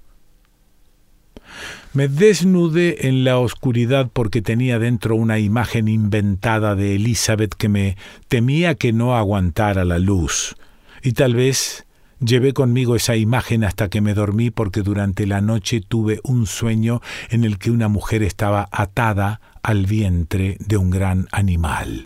Me 1.93 2.07
desnudé 2.07 3.07
en 3.07 3.25
la 3.25 3.39
oscuridad 3.39 4.09
porque 4.13 4.41
tenía 4.41 4.79
dentro 4.79 5.15
una 5.15 5.39
imagen 5.39 5.87
inventada 5.87 6.75
de 6.75 6.95
Elizabeth 6.95 7.55
que 7.55 7.67
me 7.67 7.97
temía 8.29 8.75
que 8.75 8.93
no 8.93 9.17
aguantara 9.17 9.83
la 9.83 9.99
luz, 9.99 10.55
y 11.01 11.13
tal 11.13 11.33
vez 11.35 11.85
llevé 12.23 12.53
conmigo 12.53 12.95
esa 12.95 13.15
imagen 13.15 13.63
hasta 13.63 13.89
que 13.89 14.01
me 14.01 14.13
dormí 14.13 14.51
porque 14.51 14.81
durante 14.81 15.25
la 15.25 15.41
noche 15.41 15.81
tuve 15.81 16.19
un 16.23 16.45
sueño 16.45 17.01
en 17.29 17.43
el 17.43 17.57
que 17.57 17.71
una 17.71 17.87
mujer 17.87 18.23
estaba 18.23 18.69
atada 18.71 19.41
al 19.63 19.85
vientre 19.85 20.57
de 20.59 20.77
un 20.77 20.89
gran 20.89 21.27
animal. 21.31 22.05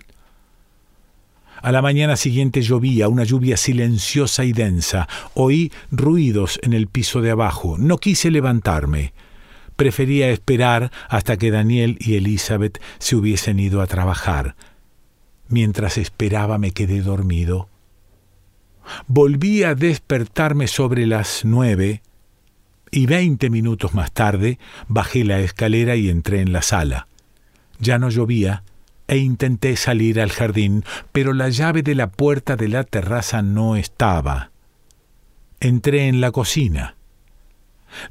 A 1.62 1.72
la 1.72 1.82
mañana 1.82 2.16
siguiente 2.16 2.62
llovía, 2.62 3.08
una 3.08 3.24
lluvia 3.24 3.58
silenciosa 3.58 4.44
y 4.44 4.54
densa. 4.54 5.08
Oí 5.34 5.72
ruidos 5.90 6.60
en 6.62 6.74
el 6.74 6.88
piso 6.88 7.22
de 7.22 7.32
abajo. 7.32 7.78
No 7.80 7.98
quise 7.98 8.30
levantarme. 8.30 9.14
Prefería 9.76 10.30
esperar 10.30 10.92
hasta 11.10 11.38
que 11.38 11.52
Daniel 11.52 11.98
y 12.00 12.16
Elizabeth 12.16 12.80
se 13.00 13.16
hubiesen 13.16 13.60
ido 13.60 13.82
a 13.82 13.88
trabajar. 13.88 14.56
Mientras 15.48 15.98
esperaba 15.98 16.58
me 16.60 16.72
quedé 16.72 17.02
dormido. 17.02 17.68
Volví 19.08 19.64
a 19.64 19.76
despertarme 19.76 20.68
sobre 20.68 21.06
las 21.06 21.46
nueve 21.46 22.02
y 22.92 23.08
veinte 23.08 23.50
minutos 23.50 23.94
más 23.94 24.12
tarde 24.14 24.58
bajé 24.88 25.26
la 25.26 25.40
escalera 25.40 25.96
y 25.96 26.10
entré 26.10 26.40
en 26.40 26.54
la 26.54 26.62
sala. 26.62 27.08
Ya 27.80 28.00
no 28.00 28.10
llovía, 28.10 28.64
e 29.08 29.18
intenté 29.18 29.76
salir 29.76 30.20
al 30.22 30.32
jardín, 30.32 30.84
pero 31.12 31.34
la 31.34 31.50
llave 31.50 31.84
de 31.84 31.94
la 31.94 32.10
puerta 32.10 32.56
de 32.56 32.70
la 32.70 32.84
terraza 32.86 33.42
no 33.42 33.76
estaba. 33.76 34.52
Entré 35.60 36.08
en 36.08 36.22
la 36.22 36.32
cocina. 36.32 36.96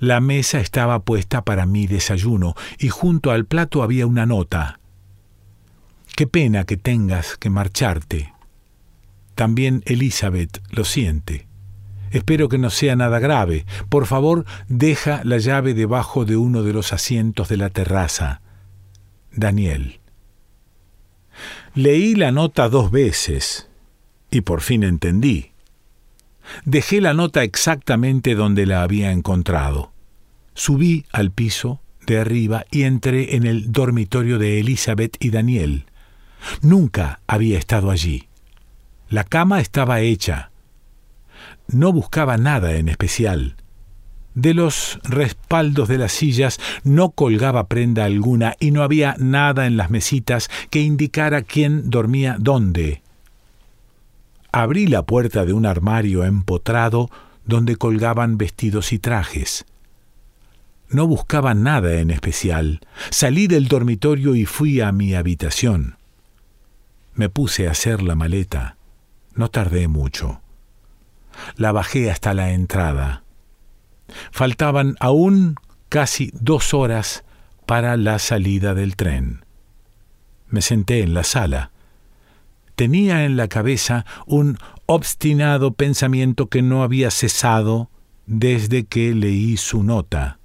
La 0.00 0.20
mesa 0.20 0.60
estaba 0.60 1.00
puesta 1.00 1.42
para 1.44 1.66
mi 1.66 1.86
desayuno 1.86 2.54
y 2.78 2.88
junto 2.88 3.30
al 3.30 3.46
plato 3.46 3.82
había 3.82 4.06
una 4.06 4.26
nota. 4.26 4.80
Qué 6.14 6.26
pena 6.26 6.64
que 6.64 6.76
tengas 6.76 7.36
que 7.36 7.50
marcharte. 7.50 8.33
También 9.34 9.82
Elizabeth 9.86 10.62
lo 10.70 10.84
siente. 10.84 11.46
Espero 12.10 12.48
que 12.48 12.58
no 12.58 12.70
sea 12.70 12.94
nada 12.94 13.18
grave. 13.18 13.66
Por 13.88 14.06
favor, 14.06 14.44
deja 14.68 15.22
la 15.24 15.38
llave 15.38 15.74
debajo 15.74 16.24
de 16.24 16.36
uno 16.36 16.62
de 16.62 16.72
los 16.72 16.92
asientos 16.92 17.48
de 17.48 17.56
la 17.56 17.70
terraza. 17.70 18.40
Daniel. 19.32 20.00
Leí 21.74 22.14
la 22.14 22.30
nota 22.30 22.68
dos 22.68 22.92
veces 22.92 23.68
y 24.30 24.42
por 24.42 24.60
fin 24.60 24.84
entendí. 24.84 25.50
Dejé 26.64 27.00
la 27.00 27.14
nota 27.14 27.42
exactamente 27.42 28.36
donde 28.36 28.66
la 28.66 28.82
había 28.82 29.10
encontrado. 29.10 29.92
Subí 30.54 31.04
al 31.10 31.32
piso 31.32 31.80
de 32.06 32.20
arriba 32.20 32.64
y 32.70 32.82
entré 32.82 33.34
en 33.34 33.44
el 33.44 33.72
dormitorio 33.72 34.38
de 34.38 34.60
Elizabeth 34.60 35.16
y 35.18 35.30
Daniel. 35.30 35.86
Nunca 36.62 37.20
había 37.26 37.58
estado 37.58 37.90
allí. 37.90 38.28
La 39.08 39.24
cama 39.24 39.60
estaba 39.60 40.00
hecha. 40.00 40.50
No 41.68 41.92
buscaba 41.92 42.36
nada 42.36 42.74
en 42.74 42.88
especial. 42.88 43.56
De 44.34 44.52
los 44.52 44.98
respaldos 45.04 45.88
de 45.88 45.98
las 45.98 46.12
sillas 46.12 46.58
no 46.82 47.10
colgaba 47.10 47.68
prenda 47.68 48.04
alguna 48.04 48.56
y 48.58 48.72
no 48.72 48.82
había 48.82 49.14
nada 49.18 49.66
en 49.66 49.76
las 49.76 49.90
mesitas 49.90 50.50
que 50.70 50.80
indicara 50.80 51.42
quién 51.42 51.88
dormía 51.88 52.36
dónde. 52.40 53.02
Abrí 54.50 54.86
la 54.86 55.02
puerta 55.02 55.44
de 55.44 55.52
un 55.52 55.66
armario 55.66 56.24
empotrado 56.24 57.10
donde 57.44 57.76
colgaban 57.76 58.38
vestidos 58.38 58.92
y 58.92 58.98
trajes. 58.98 59.66
No 60.88 61.06
buscaba 61.06 61.54
nada 61.54 61.94
en 61.94 62.10
especial. 62.10 62.80
Salí 63.10 63.46
del 63.46 63.68
dormitorio 63.68 64.34
y 64.34 64.46
fui 64.46 64.80
a 64.80 64.92
mi 64.92 65.14
habitación. 65.14 65.96
Me 67.14 67.28
puse 67.28 67.68
a 67.68 67.72
hacer 67.72 68.02
la 68.02 68.16
maleta. 68.16 68.76
No 69.34 69.50
tardé 69.50 69.88
mucho. 69.88 70.40
La 71.56 71.72
bajé 71.72 72.10
hasta 72.10 72.34
la 72.34 72.52
entrada. 72.52 73.24
Faltaban 74.30 74.96
aún 75.00 75.56
casi 75.88 76.30
dos 76.34 76.74
horas 76.74 77.24
para 77.66 77.96
la 77.96 78.18
salida 78.18 78.74
del 78.74 78.96
tren. 78.96 79.44
Me 80.48 80.62
senté 80.62 81.02
en 81.02 81.14
la 81.14 81.24
sala. 81.24 81.70
Tenía 82.76 83.24
en 83.24 83.36
la 83.36 83.48
cabeza 83.48 84.04
un 84.26 84.58
obstinado 84.86 85.74
pensamiento 85.74 86.48
que 86.48 86.62
no 86.62 86.82
había 86.82 87.10
cesado 87.10 87.90
desde 88.26 88.84
que 88.84 89.14
leí 89.14 89.56
su 89.56 89.82
nota. 89.82 90.38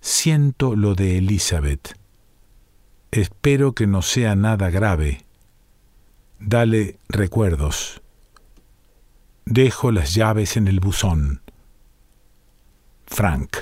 Siento 0.00 0.76
lo 0.76 0.94
de 0.94 1.18
Elizabeth. 1.18 1.98
Espero 3.10 3.74
que 3.74 3.86
no 3.86 4.02
sea 4.02 4.36
nada 4.36 4.70
grave. 4.70 5.27
Dale 6.40 6.98
recuerdos. 7.08 8.00
Dejo 9.44 9.90
las 9.92 10.14
llaves 10.14 10.56
en 10.56 10.68
el 10.68 10.78
buzón. 10.78 11.42
Frank. 13.06 13.56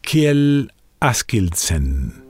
Kiel 0.00 0.72
Askildsen. 1.00 2.29